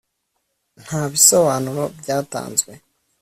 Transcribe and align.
nta 0.83 1.01
bisobanuro 1.11 1.83
byatanzwe 1.99 2.71